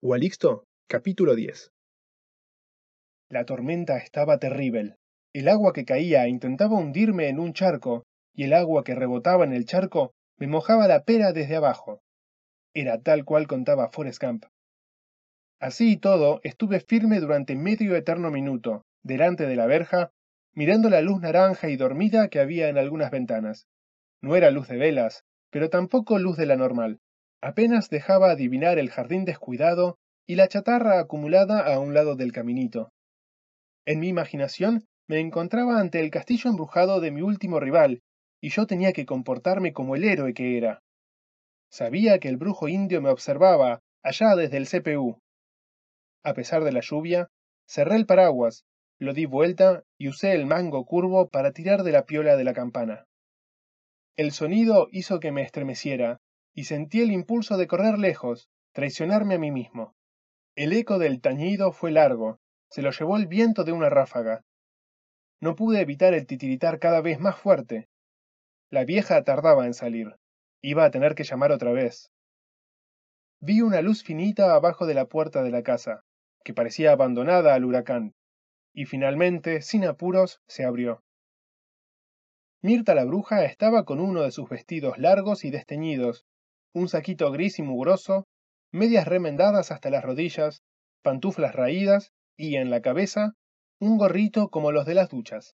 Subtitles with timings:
[0.00, 1.72] Gualixto, capítulo 10
[3.30, 4.94] La tormenta estaba terrible.
[5.32, 9.52] El agua que caía intentaba hundirme en un charco, y el agua que rebotaba en
[9.52, 12.00] el charco me mojaba la pera desde abajo.
[12.74, 14.44] Era tal cual contaba Forrest Gump.
[15.58, 20.12] Así y todo, estuve firme durante medio eterno minuto, delante de la verja,
[20.54, 23.66] mirando la luz naranja y dormida que había en algunas ventanas.
[24.22, 27.00] No era luz de velas, pero tampoco luz de la normal.
[27.40, 29.96] Apenas dejaba adivinar el jardín descuidado
[30.26, 32.90] y la chatarra acumulada a un lado del caminito.
[33.86, 38.02] En mi imaginación me encontraba ante el castillo embrujado de mi último rival,
[38.40, 40.80] y yo tenía que comportarme como el héroe que era.
[41.70, 45.18] Sabía que el brujo indio me observaba, allá desde el CPU.
[46.24, 47.28] A pesar de la lluvia,
[47.66, 48.64] cerré el paraguas,
[48.98, 52.52] lo di vuelta y usé el mango curvo para tirar de la piola de la
[52.52, 53.04] campana.
[54.16, 56.18] El sonido hizo que me estremeciera,
[56.58, 59.94] y sentí el impulso de correr lejos, traicionarme a mí mismo.
[60.56, 64.44] El eco del tañido fue largo, se lo llevó el viento de una ráfaga.
[65.40, 67.88] No pude evitar el titiritar cada vez más fuerte.
[68.70, 70.16] La vieja tardaba en salir.
[70.60, 72.10] Iba a tener que llamar otra vez.
[73.38, 76.02] Vi una luz finita abajo de la puerta de la casa,
[76.42, 78.16] que parecía abandonada al huracán,
[78.74, 81.04] y finalmente, sin apuros, se abrió.
[82.62, 86.26] Mirta la bruja estaba con uno de sus vestidos largos y desteñidos,
[86.72, 88.26] un saquito gris y mugroso,
[88.72, 90.62] medias remendadas hasta las rodillas,
[91.02, 93.34] pantuflas raídas y en la cabeza
[93.80, 95.54] un gorrito como los de las duchas.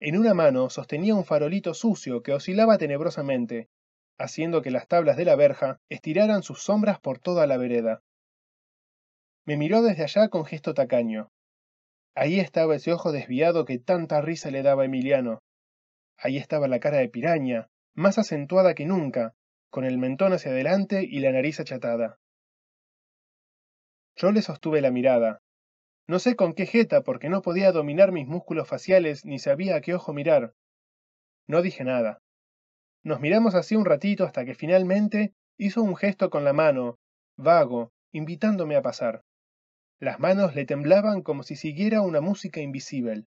[0.00, 3.68] En una mano sostenía un farolito sucio que oscilaba tenebrosamente,
[4.18, 8.02] haciendo que las tablas de la verja estiraran sus sombras por toda la vereda.
[9.44, 11.30] Me miró desde allá con gesto tacaño.
[12.14, 15.42] Ahí estaba ese ojo desviado que tanta risa le daba a Emiliano.
[16.18, 19.34] Ahí estaba la cara de piraña, más acentuada que nunca,
[19.72, 22.18] con el mentón hacia adelante y la nariz achatada.
[24.16, 25.40] Yo le sostuve la mirada.
[26.06, 29.80] No sé con qué jeta porque no podía dominar mis músculos faciales ni sabía a
[29.80, 30.52] qué ojo mirar.
[31.48, 32.18] No dije nada.
[33.02, 36.98] Nos miramos así un ratito hasta que finalmente hizo un gesto con la mano,
[37.38, 39.22] vago, invitándome a pasar.
[39.98, 43.24] Las manos le temblaban como si siguiera una música invisible.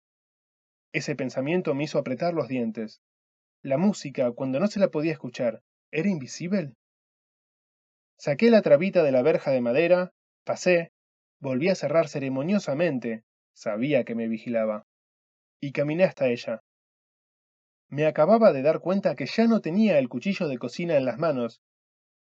[0.93, 3.01] Ese pensamiento me hizo apretar los dientes.
[3.63, 6.73] La música, cuando no se la podía escuchar, ¿Era invisible?
[8.17, 10.11] Saqué la trabita de la verja de madera,
[10.43, 10.91] pasé,
[11.39, 13.23] volví a cerrar ceremoniosamente,
[13.53, 14.85] sabía que me vigilaba,
[15.59, 16.61] y caminé hasta ella.
[17.89, 21.19] Me acababa de dar cuenta que ya no tenía el cuchillo de cocina en las
[21.19, 21.61] manos.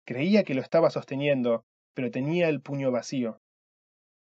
[0.04, 1.64] Creía que lo estaba sosteniendo,
[1.94, 3.40] pero tenía el puño vacío.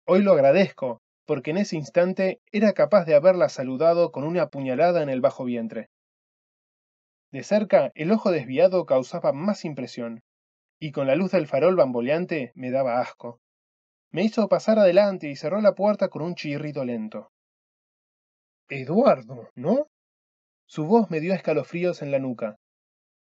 [0.06, 5.04] Hoy lo agradezco, porque en ese instante era capaz de haberla saludado con una puñalada
[5.04, 5.90] en el bajo vientre.
[7.32, 10.24] De cerca, el ojo desviado causaba más impresión,
[10.80, 13.42] y con la luz del farol bamboleante me daba asco.
[14.12, 17.32] Me hizo pasar adelante y cerró la puerta con un chirrito lento.
[18.70, 19.88] Eduardo, ¿no?
[20.66, 22.58] Su voz me dio escalofríos en la nuca.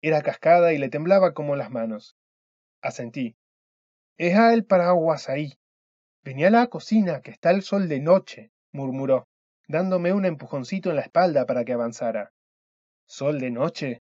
[0.01, 2.15] Era cascada y le temblaba como las manos.
[2.81, 3.35] Asentí.
[4.17, 5.53] Es el paraguas ahí.
[6.23, 9.27] Venía a la cocina, que está el sol de noche, murmuró,
[9.67, 12.31] dándome un empujoncito en la espalda para que avanzara.
[13.07, 14.01] ¿Sol de noche?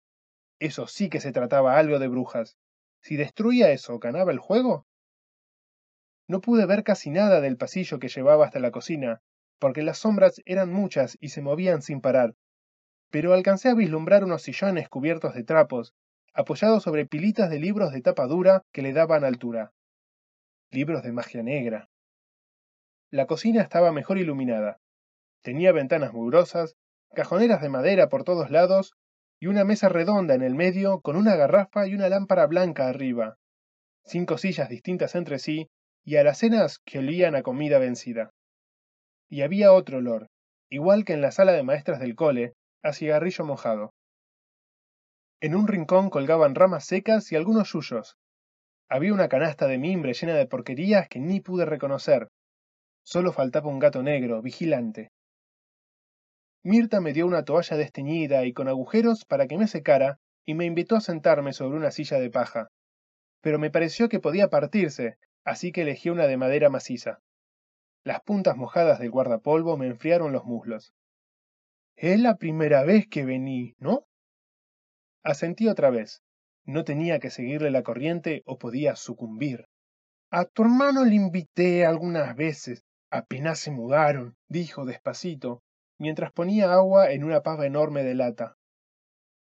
[0.60, 2.58] Eso sí que se trataba algo de brujas.
[3.02, 4.86] Si destruía eso, ¿ganaba el juego?
[6.28, 9.22] No pude ver casi nada del pasillo que llevaba hasta la cocina,
[9.60, 12.36] porque las sombras eran muchas y se movían sin parar,
[13.12, 15.94] pero alcancé a vislumbrar unos sillones cubiertos de trapos,
[16.34, 19.72] apoyados sobre pilitas de libros de tapa dura que le daban altura.
[20.72, 21.90] Libros de magia negra.
[23.12, 24.80] La cocina estaba mejor iluminada.
[25.42, 26.76] Tenía ventanas mugrosas,
[27.16, 28.94] cajoneras de madera por todos lados
[29.40, 33.38] y una mesa redonda en el medio con una garrafa y una lámpara blanca arriba,
[34.04, 35.70] cinco sillas distintas entre sí
[36.04, 38.32] y alacenas que olían a comida vencida.
[39.28, 40.30] Y había otro olor,
[40.70, 42.54] igual que en la sala de maestras del cole,
[42.84, 43.94] a cigarrillo mojado.
[45.42, 48.18] En un rincón colgaban ramas secas y algunos yuyos.
[48.88, 52.30] Había una canasta de mimbre llena de porquerías que ni pude reconocer.
[53.04, 55.12] Solo faltaba un gato negro, vigilante.
[56.66, 60.66] Mirta me dio una toalla desteñida y con agujeros para que me secara y me
[60.66, 62.70] invitó a sentarme sobre una silla de paja.
[63.42, 67.20] Pero me pareció que podía partirse, así que elegí una de madera maciza.
[68.04, 70.96] Las puntas mojadas del guardapolvo me enfriaron los muslos.
[71.96, 74.08] Es la primera vez que vení, ¿no?
[75.22, 76.24] Asentí otra vez.
[76.64, 79.68] No tenía que seguirle la corriente o podía sucumbir.
[80.32, 82.84] A tu hermano le invité algunas veces.
[83.12, 85.62] Apenas se mudaron, dijo despacito,
[85.98, 88.58] mientras ponía agua en una pava enorme de lata.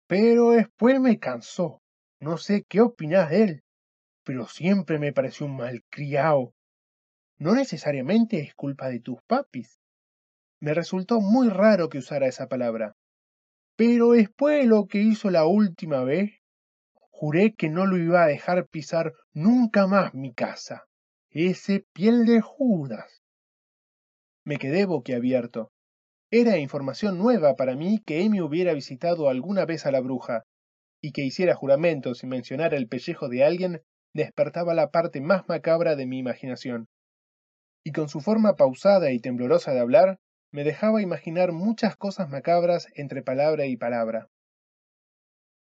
[0.06, 1.82] Pero después me cansó.
[2.20, 3.64] No sé qué opinás de él,
[4.24, 6.54] pero siempre me pareció un malcriado.
[7.36, 9.80] no necesariamente es culpa de tus papis.
[10.60, 12.96] Me resultó muy raro que usara esa palabra.
[13.76, 16.30] Pero después de lo que hizo la última vez,
[16.94, 20.84] juré que no lo iba a dejar pisar nunca más mi casa.
[21.28, 23.22] Ese piel de Judas.
[24.44, 25.72] Me quedé boquiabierto.
[26.36, 30.42] Era información nueva para mí que Amy hubiera visitado alguna vez a la bruja,
[31.00, 33.82] y que hiciera juramentos y mencionara el pellejo de alguien
[34.12, 36.88] despertaba la parte más macabra de mi imaginación.
[37.84, 40.18] Y con su forma pausada y temblorosa de hablar,
[40.50, 44.28] me dejaba imaginar muchas cosas macabras entre palabra y palabra.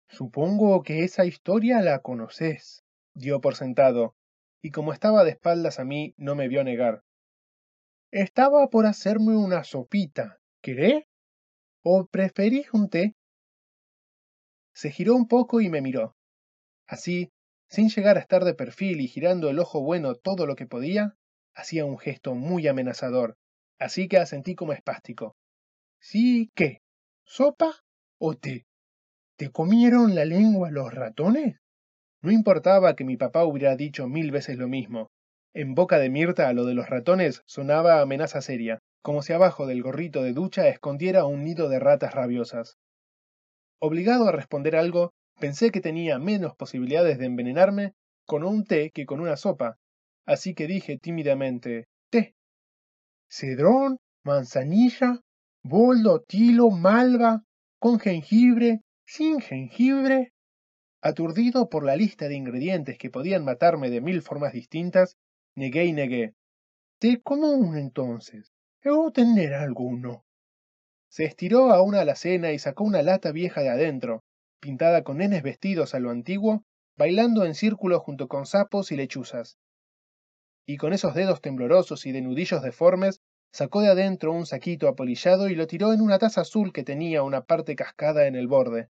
[0.08, 4.16] Supongo que esa historia la conoces, dio por sentado,
[4.62, 7.04] y como estaba de espaldas a mí, no me vio negar.
[8.10, 10.38] Estaba por hacerme una sopita.
[10.62, 11.06] ¿Querés?
[11.84, 13.16] ¿O preferís un té?
[14.74, 16.16] Se giró un poco y me miró.
[16.88, 17.32] Así,
[17.68, 21.16] sin llegar a estar de perfil y girando el ojo bueno todo lo que podía,
[21.56, 23.38] hacía un gesto muy amenazador,
[23.80, 25.36] así que asentí como espástico.
[26.00, 26.82] ¿Sí qué?
[27.26, 27.72] ¿Sopa
[28.20, 28.66] o té?
[29.38, 31.58] ¿Te comieron la lengua los ratones?
[32.22, 35.10] No importaba que mi papá hubiera dicho mil veces lo mismo,
[35.56, 39.82] en boca de Mirta lo de los ratones sonaba amenaza seria, como si abajo del
[39.82, 42.78] gorrito de ducha escondiera un nido de ratas rabiosas.
[43.80, 47.94] Obligado a responder algo, pensé que tenía menos posibilidades de envenenarme
[48.26, 49.78] con un té que con una sopa,
[50.26, 52.36] así que dije tímidamente té.
[53.30, 55.20] Cedrón, manzanilla,
[55.64, 57.44] boldo, tilo, malva,
[57.80, 60.34] con jengibre, sin jengibre.
[61.02, 65.18] Aturdido por la lista de ingredientes que podían matarme de mil formas distintas,
[65.56, 66.34] Negué y negué.
[67.00, 68.51] ¿Té común entonces?
[68.84, 70.26] ¿O tener alguno?
[71.08, 74.24] Se estiró a una alacena y sacó una lata vieja de adentro,
[74.60, 76.64] pintada con nenes vestidos a lo antiguo,
[76.98, 79.60] bailando en círculo junto con sapos y lechuzas.
[80.66, 85.50] Y con esos dedos temblorosos y de nudillos deformes, sacó de adentro un saquito apolillado
[85.50, 88.90] y lo tiró en una taza azul que tenía una parte cascada en el borde.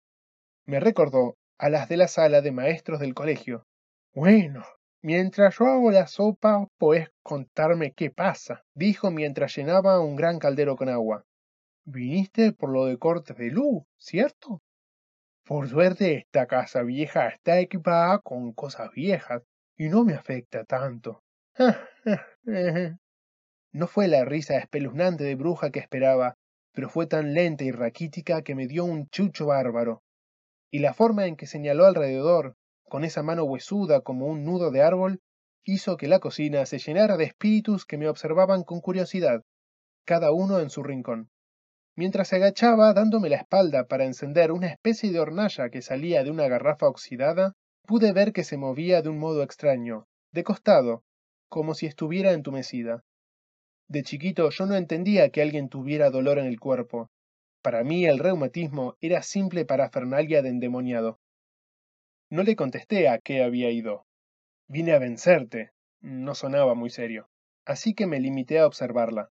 [0.66, 3.66] Me recordó a las de la sala de maestros del colegio.
[4.14, 4.64] Bueno,
[5.02, 10.76] Mientras yo hago la sopa, puedes contarme qué pasa, dijo mientras llenaba un gran caldero
[10.76, 11.24] con agua.
[11.86, 14.60] Viniste por lo de cortes de luz, ¿cierto?
[15.44, 19.42] Por suerte esta casa vieja está equipada con cosas viejas
[19.76, 21.22] y no me afecta tanto.
[23.72, 26.36] No fue la risa espeluznante de bruja que esperaba,
[26.72, 30.02] pero fue tan lenta y raquítica que me dio un chucho bárbaro.
[30.72, 32.56] Y la forma en que señaló alrededor,
[32.90, 35.20] con esa mano huesuda como un nudo de árbol,
[35.64, 39.42] hizo que la cocina se llenara de espíritus que me observaban con curiosidad,
[40.04, 41.30] cada uno en su rincón.
[41.96, 46.30] Mientras se agachaba dándome la espalda para encender una especie de hornalla que salía de
[46.30, 47.54] una garrafa oxidada,
[47.86, 51.02] pude ver que se movía de un modo extraño, de costado,
[51.48, 53.04] como si estuviera entumecida.
[53.88, 57.10] De chiquito yo no entendía que alguien tuviera dolor en el cuerpo.
[57.62, 61.18] Para mí el reumatismo era simple parafernalia de endemoniado.
[62.30, 64.06] No le contesté a qué había ido.
[64.68, 65.72] Vine a vencerte.
[66.00, 67.28] No sonaba muy serio,
[67.66, 69.30] así que me limité a observarla.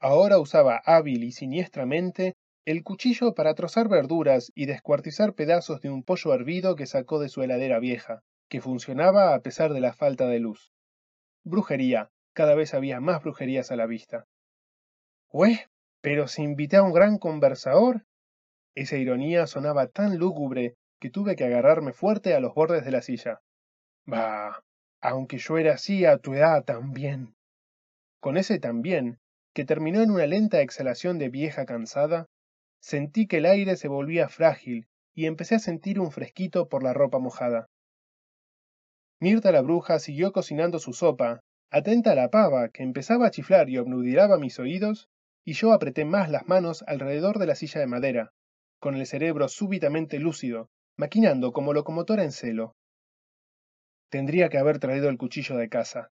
[0.00, 2.34] Ahora usaba hábil y siniestramente
[2.64, 7.28] el cuchillo para trozar verduras y descuartizar pedazos de un pollo hervido que sacó de
[7.28, 10.72] su heladera vieja, que funcionaba a pesar de la falta de luz.
[11.44, 12.10] Brujería.
[12.32, 14.26] Cada vez había más brujerías a la vista.
[15.30, 15.68] ¿Ué?
[16.00, 18.04] ¿Pero si invité a un gran conversador?
[18.74, 20.74] Esa ironía sonaba tan lúgubre
[21.04, 23.42] que tuve que agarrarme fuerte a los bordes de la silla.
[24.06, 24.64] Bah,
[25.02, 27.34] aunque yo era así a tu edad también.
[28.20, 29.18] Con ese también,
[29.52, 32.30] que terminó en una lenta exhalación de vieja cansada,
[32.80, 36.94] sentí que el aire se volvía frágil y empecé a sentir un fresquito por la
[36.94, 37.68] ropa mojada.
[39.20, 43.68] Mirta la bruja siguió cocinando su sopa, atenta a la pava que empezaba a chiflar
[43.68, 45.10] y obnubilaba mis oídos,
[45.44, 48.32] y yo apreté más las manos alrededor de la silla de madera,
[48.78, 52.76] con el cerebro súbitamente lúcido, maquinando como locomotora en celo.
[54.10, 56.10] Tendría que haber traído el cuchillo de casa,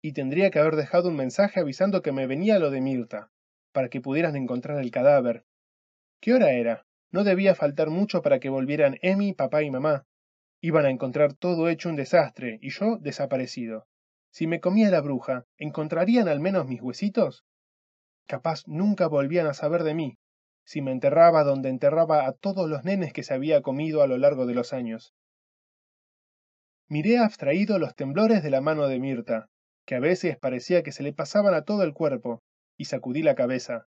[0.00, 3.30] y tendría que haber dejado un mensaje avisando que me venía lo de Mirta,
[3.72, 5.44] para que pudieran encontrar el cadáver.
[6.20, 6.86] ¿Qué hora era?
[7.10, 10.06] No debía faltar mucho para que volvieran Emi, papá y mamá.
[10.60, 13.86] Iban a encontrar todo hecho un desastre y yo desaparecido.
[14.30, 17.44] Si me comía la bruja, ¿encontrarían al menos mis huesitos?
[18.26, 20.18] Capaz nunca volvían a saber de mí,
[20.64, 24.18] si me enterraba donde enterraba a todos los nenes que se había comido a lo
[24.18, 25.14] largo de los años.
[26.88, 29.48] Miré abstraído los temblores de la mano de Mirta,
[29.86, 32.42] que a veces parecía que se le pasaban a todo el cuerpo,
[32.76, 33.86] y sacudí la cabeza.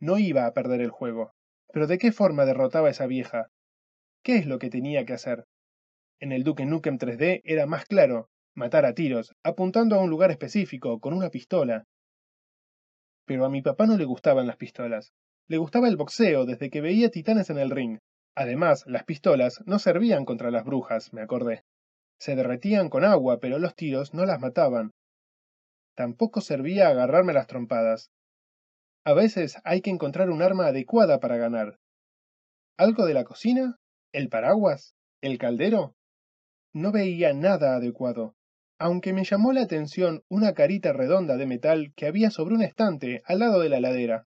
[0.00, 1.32] No iba a perder el juego,
[1.72, 3.48] pero ¿de qué forma derrotaba esa vieja?
[4.22, 5.46] ¿Qué es lo que tenía que hacer?
[6.20, 10.30] En el Duke Nukem 3D era más claro, matar a tiros, apuntando a un lugar
[10.30, 11.84] específico, con una pistola.
[13.24, 15.12] Pero a mi papá no le gustaban las pistolas.
[15.48, 17.98] Le gustaba el boxeo desde que veía titanes en el ring.
[18.34, 21.64] Además, las pistolas no servían contra las brujas, me acordé.
[22.20, 24.92] Se derretían con agua, pero los tiros no las mataban.
[25.96, 28.10] Tampoco servía agarrarme las trompadas.
[29.04, 31.78] A veces hay que encontrar un arma adecuada para ganar.
[32.76, 33.78] ¿Algo de la cocina?
[34.12, 34.94] ¿El paraguas?
[35.22, 35.96] ¿El caldero?
[36.74, 38.36] No veía nada adecuado,
[38.78, 43.22] aunque me llamó la atención una carita redonda de metal que había sobre un estante
[43.24, 44.27] al lado de la ladera.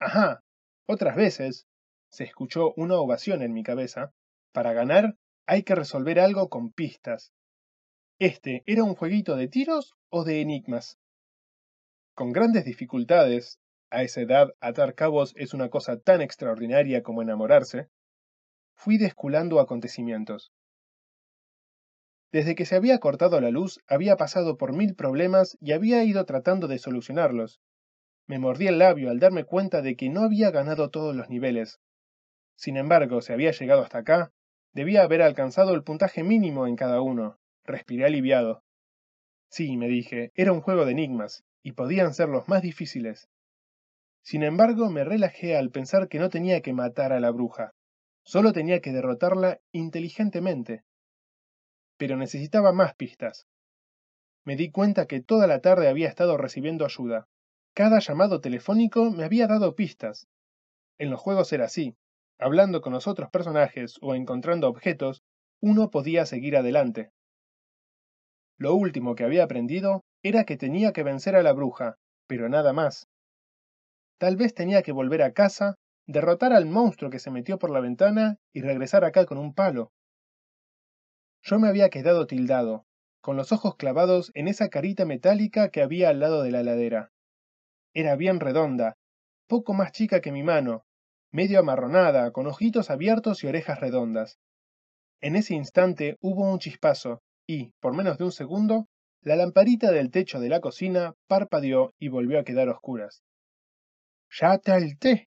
[0.00, 0.42] Ajá,
[0.86, 1.66] otras veces,
[2.10, 4.12] se escuchó una ovación en mi cabeza,
[4.52, 5.16] para ganar
[5.46, 7.32] hay que resolver algo con pistas.
[8.18, 10.98] ¿Este era un jueguito de tiros o de enigmas?
[12.14, 13.58] Con grandes dificultades,
[13.90, 17.88] a esa edad atar cabos es una cosa tan extraordinaria como enamorarse,
[18.74, 20.50] fui desculando acontecimientos.
[22.32, 26.24] Desde que se había cortado la luz, había pasado por mil problemas y había ido
[26.24, 27.60] tratando de solucionarlos.
[28.30, 31.80] Me mordí el labio al darme cuenta de que no había ganado todos los niveles.
[32.54, 34.30] Sin embargo, si había llegado hasta acá,
[34.72, 37.40] debía haber alcanzado el puntaje mínimo en cada uno.
[37.64, 38.62] Respiré aliviado.
[39.48, 43.28] Sí, me dije, era un juego de enigmas, y podían ser los más difíciles.
[44.22, 47.72] Sin embargo, me relajé al pensar que no tenía que matar a la bruja,
[48.22, 50.84] solo tenía que derrotarla inteligentemente
[51.96, 53.46] pero necesitaba más pistas.
[54.46, 57.28] Me di cuenta que toda la tarde había estado recibiendo ayuda.
[57.74, 60.28] Cada llamado telefónico me había dado pistas.
[60.98, 61.96] En los juegos era así.
[62.38, 65.22] Hablando con los otros personajes o encontrando objetos,
[65.60, 67.10] uno podía seguir adelante.
[68.58, 71.96] Lo último que había aprendido era que tenía que vencer a la bruja,
[72.26, 73.08] pero nada más.
[74.18, 77.80] Tal vez tenía que volver a casa, derrotar al monstruo que se metió por la
[77.80, 79.92] ventana y regresar acá con un palo.
[81.42, 82.84] Yo me había quedado tildado,
[83.22, 87.12] con los ojos clavados en esa carita metálica que había al lado de la ladera.
[87.92, 88.96] Era bien redonda,
[89.48, 90.84] poco más chica que mi mano,
[91.32, 94.38] medio amarronada, con ojitos abiertos y orejas redondas.
[95.20, 98.86] En ese instante hubo un chispazo, y, por menos de un segundo,
[99.22, 103.22] la lamparita del techo de la cocina parpadeó y volvió a quedar oscuras.
[104.30, 105.28] ¡Ya te alté!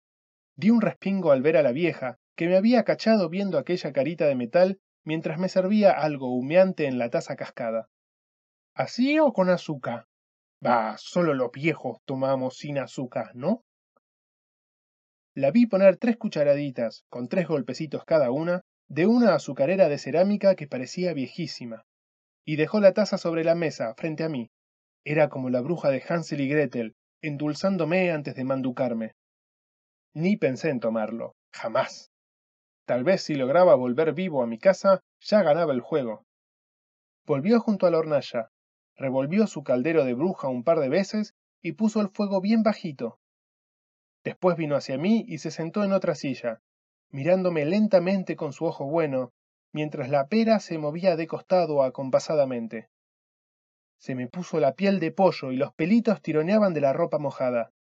[0.56, 4.26] Di un respingo al ver a la vieja, que me había cachado viendo aquella carita
[4.26, 7.88] de metal mientras me servía algo humeante en la taza cascada.
[8.74, 10.06] ¿Así o con azúcar?
[10.60, 13.62] Bah, solo los viejos tomamos sin azúcar, ¿no?
[15.34, 20.54] La vi poner tres cucharaditas, con tres golpecitos cada una, de una azucarera de cerámica
[20.54, 21.84] que parecía viejísima,
[22.44, 24.50] y dejó la taza sobre la mesa, frente a mí.
[25.04, 29.14] Era como la bruja de Hansel y Gretel, endulzándome antes de manducarme.
[30.14, 32.10] Ni pensé en tomarlo, jamás.
[32.86, 36.24] Tal vez si lograba volver vivo a mi casa, ya ganaba el juego.
[37.26, 38.48] Volvió junto a la hornalla,
[38.96, 43.18] revolvió su caldero de bruja un par de veces y puso el fuego bien bajito.
[44.24, 46.60] Después vino hacia mí y se sentó en otra silla,
[47.10, 49.32] mirándome lentamente con su ojo bueno,
[49.72, 52.88] mientras la pera se movía de costado acompasadamente.
[53.98, 57.72] Se me puso la piel de pollo y los pelitos tironeaban de la ropa mojada.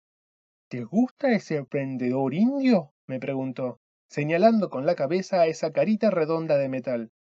[0.67, 2.93] ¿Te gusta ese emprendedor indio?
[3.07, 7.11] me preguntó señalando con la cabeza a esa carita redonda de metal.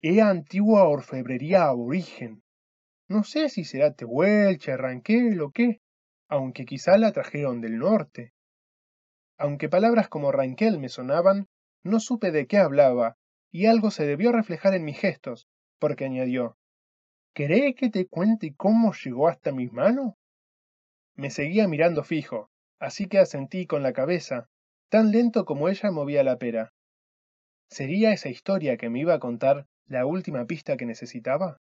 [0.00, 2.42] Es antigua orfebrería aborigen.
[3.12, 5.82] No sé si será Tehuel, Charranquel o qué,
[6.28, 8.32] aunque quizá la trajeron del norte.
[9.36, 11.46] Aunque palabras como Ranquel me sonaban,
[11.82, 13.18] no supe de qué hablaba,
[13.50, 15.46] y algo se debió reflejar en mis gestos,
[15.78, 16.56] porque añadió,
[17.34, 20.14] ¿Querés que te cuente cómo llegó hasta mis manos?
[21.14, 24.48] Me seguía mirando fijo, así que asentí con la cabeza,
[24.88, 26.72] tan lento como ella movía la pera.
[27.68, 31.60] ¿Sería esa historia que me iba a contar la última pista que necesitaba?